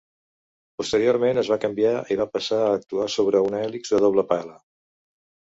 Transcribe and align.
Posteriorment, 0.81 1.39
es 1.41 1.51
va 1.53 1.57
canviar 1.65 1.91
i 2.15 2.17
va 2.23 2.27
passar 2.39 2.63
a 2.63 2.73
actuar 2.79 3.07
sobre 3.17 3.43
una 3.51 3.61
hèlix 3.67 3.95
de 3.95 4.03
doble 4.09 4.27
pala. 4.35 4.59